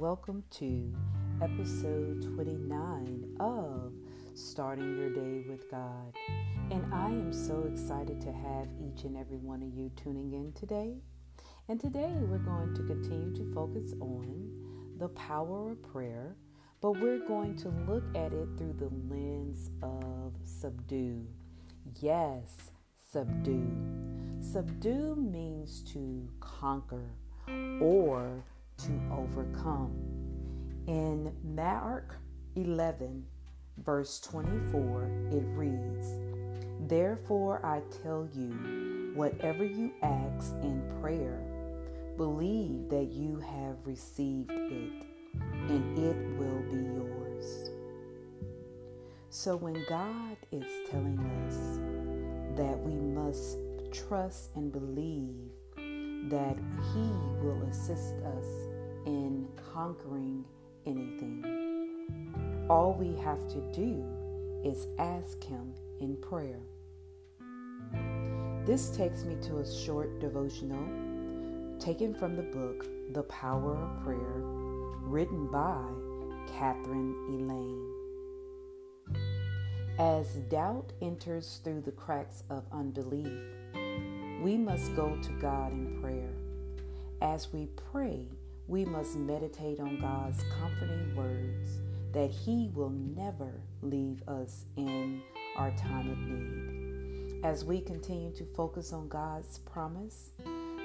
welcome 0.00 0.42
to 0.48 0.90
episode 1.42 2.22
29 2.34 3.36
of 3.40 3.92
Starting 4.32 4.96
Your 4.96 5.10
Day 5.10 5.44
with 5.46 5.70
God. 5.70 6.14
And 6.70 6.82
I 6.94 7.08
am 7.08 7.30
so 7.30 7.68
excited 7.70 8.22
to 8.22 8.32
have 8.32 8.68
each 8.80 9.04
and 9.04 9.14
every 9.14 9.36
one 9.36 9.62
of 9.62 9.74
you 9.74 9.90
tuning 9.96 10.32
in 10.32 10.54
today. 10.54 10.94
And 11.68 11.78
today 11.78 12.10
we're 12.22 12.38
going 12.38 12.74
to 12.74 12.84
continue 12.84 13.34
to 13.34 13.52
focus 13.52 13.92
on 14.00 14.50
the 14.96 15.08
power 15.08 15.72
of 15.72 15.82
prayer, 15.82 16.34
but 16.80 16.92
we're 16.92 17.26
going 17.26 17.54
to 17.56 17.68
look 17.86 18.04
at 18.16 18.32
it 18.32 18.48
through 18.56 18.76
the 18.78 18.88
lens 19.14 19.68
of 19.82 20.32
subdue. 20.42 21.26
Yes, 22.00 22.70
subdue. 23.12 23.76
Subdue 24.40 25.16
means 25.16 25.82
to 25.92 26.26
conquer 26.40 27.10
or 27.82 28.42
overcome. 29.10 29.92
In 30.86 31.32
Mark 31.42 32.16
11, 32.54 33.24
verse 33.78 34.20
24, 34.20 35.10
it 35.32 35.44
reads, 35.56 36.08
Therefore 36.88 37.64
I 37.64 37.80
tell 38.02 38.28
you, 38.34 39.12
whatever 39.14 39.64
you 39.64 39.92
ask 40.02 40.52
in 40.62 40.82
prayer, 41.00 41.42
believe 42.16 42.88
that 42.88 43.12
you 43.12 43.38
have 43.40 43.76
received 43.84 44.50
it, 44.50 45.06
and 45.68 45.98
it 45.98 46.16
will 46.38 46.62
be 46.70 46.76
yours. 46.76 47.70
So 49.30 49.56
when 49.56 49.84
God 49.88 50.36
is 50.52 50.64
telling 50.90 51.18
us 51.46 51.78
that 52.56 52.78
we 52.78 52.94
must 52.94 53.58
trust 53.92 54.50
and 54.54 54.72
believe 54.72 55.50
that 56.30 56.56
He 56.92 57.10
will 57.44 57.62
assist 57.68 58.14
us 58.24 58.75
in 59.06 59.48
conquering 59.72 60.44
anything. 60.84 61.44
All 62.68 62.92
we 62.92 63.14
have 63.22 63.48
to 63.48 63.60
do 63.72 64.04
is 64.64 64.88
ask 64.98 65.42
Him 65.42 65.72
in 66.00 66.16
prayer. 66.16 66.60
This 68.66 68.90
takes 68.90 69.24
me 69.24 69.36
to 69.42 69.58
a 69.58 69.66
short 69.66 70.18
devotional 70.18 70.84
taken 71.78 72.14
from 72.14 72.34
the 72.34 72.42
book 72.42 72.86
The 73.12 73.22
Power 73.24 73.76
of 73.76 74.02
Prayer, 74.02 74.40
written 75.02 75.46
by 75.46 75.84
Catherine 76.58 77.14
Elaine. 77.28 77.92
As 79.98 80.36
doubt 80.48 80.92
enters 81.00 81.60
through 81.62 81.82
the 81.82 81.92
cracks 81.92 82.42
of 82.50 82.64
unbelief, 82.72 83.40
we 84.42 84.56
must 84.56 84.96
go 84.96 85.16
to 85.22 85.32
God 85.40 85.72
in 85.72 86.00
prayer. 86.00 86.32
As 87.22 87.52
we 87.52 87.68
pray, 87.92 88.26
we 88.68 88.84
must 88.84 89.16
meditate 89.16 89.78
on 89.78 90.00
God's 90.00 90.42
comforting 90.58 91.14
words 91.14 91.80
that 92.12 92.30
He 92.30 92.70
will 92.74 92.90
never 92.90 93.60
leave 93.82 94.22
us 94.28 94.64
in 94.76 95.22
our 95.56 95.70
time 95.72 96.10
of 96.10 96.18
need. 96.18 97.44
As 97.44 97.64
we 97.64 97.80
continue 97.80 98.32
to 98.32 98.44
focus 98.44 98.92
on 98.92 99.08
God's 99.08 99.58
promise, 99.60 100.30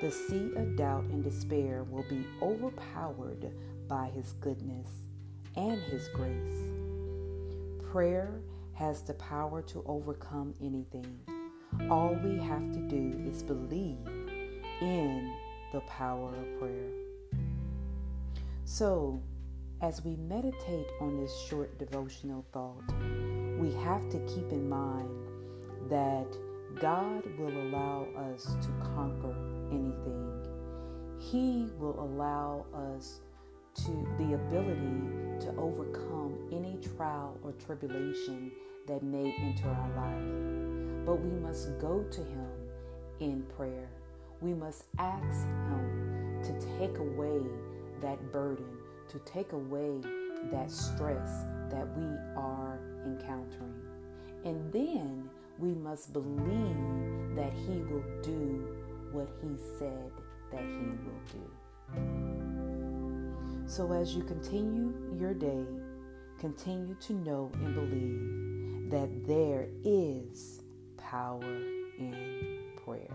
the 0.00 0.10
sea 0.10 0.50
of 0.56 0.76
doubt 0.76 1.04
and 1.04 1.24
despair 1.24 1.84
will 1.84 2.04
be 2.08 2.24
overpowered 2.42 3.50
by 3.88 4.10
His 4.14 4.32
goodness 4.40 4.88
and 5.56 5.80
His 5.82 6.08
grace. 6.08 6.70
Prayer 7.90 8.40
has 8.74 9.02
the 9.02 9.14
power 9.14 9.62
to 9.62 9.82
overcome 9.86 10.54
anything. 10.60 11.18
All 11.90 12.18
we 12.22 12.38
have 12.42 12.72
to 12.72 12.80
do 12.88 13.22
is 13.26 13.42
believe 13.42 14.06
in 14.80 15.32
the 15.72 15.80
power 15.80 16.34
of 16.34 16.58
prayer. 16.58 16.90
So, 18.72 19.20
as 19.82 20.04
we 20.04 20.14
meditate 20.14 20.86
on 21.00 21.20
this 21.20 21.36
short 21.48 21.76
devotional 21.76 22.46
thought, 22.52 22.84
we 23.58 23.74
have 23.82 24.08
to 24.10 24.18
keep 24.32 24.52
in 24.52 24.68
mind 24.68 25.10
that 25.88 26.28
God 26.80 27.24
will 27.36 27.62
allow 27.62 28.06
us 28.30 28.44
to 28.44 28.68
conquer 28.94 29.34
anything. 29.72 30.46
He 31.18 31.66
will 31.80 31.98
allow 31.98 32.64
us 32.94 33.18
to 33.86 34.08
the 34.18 34.34
ability 34.34 35.40
to 35.40 35.52
overcome 35.58 36.38
any 36.52 36.78
trial 36.96 37.36
or 37.42 37.50
tribulation 37.66 38.52
that 38.86 39.02
may 39.02 39.34
enter 39.40 39.68
our 39.68 39.96
life. 39.96 41.04
But 41.04 41.16
we 41.16 41.40
must 41.40 41.76
go 41.80 42.04
to 42.04 42.20
Him 42.20 42.52
in 43.18 43.42
prayer. 43.56 43.88
We 44.40 44.54
must 44.54 44.84
ask 44.96 45.44
Him 45.44 46.40
to 46.44 46.52
take 46.78 46.96
away 46.98 47.40
that 48.00 48.32
burden, 48.32 48.78
to 49.08 49.18
take 49.20 49.52
away 49.52 50.00
that 50.50 50.70
stress 50.70 51.44
that 51.70 51.86
we 51.96 52.06
are 52.36 52.80
encountering. 53.04 53.74
And 54.44 54.72
then 54.72 55.28
we 55.58 55.74
must 55.74 56.12
believe 56.12 57.34
that 57.36 57.52
He 57.52 57.82
will 57.82 58.04
do 58.22 58.66
what 59.12 59.28
He 59.42 59.56
said 59.78 60.10
that 60.50 60.62
He 60.62 60.86
will 61.04 61.22
do. 61.32 61.50
So 63.66 63.92
as 63.92 64.14
you 64.14 64.22
continue 64.22 64.92
your 65.16 65.34
day, 65.34 65.64
continue 66.38 66.96
to 67.02 67.12
know 67.12 67.52
and 67.54 67.74
believe 67.74 68.90
that 68.90 69.26
there 69.26 69.68
is 69.84 70.62
power 70.96 71.42
in 71.98 72.72
prayer. 72.84 73.14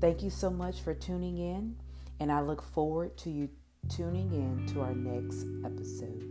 Thank 0.00 0.22
you 0.22 0.30
so 0.30 0.50
much 0.50 0.80
for 0.82 0.94
tuning 0.94 1.38
in, 1.38 1.76
and 2.20 2.30
I 2.30 2.40
look 2.40 2.62
forward 2.62 3.16
to 3.18 3.30
you 3.30 3.48
tuning 3.88 4.30
in 4.32 4.66
to 4.74 4.82
our 4.82 4.94
next 4.94 5.46
episode. 5.64 6.29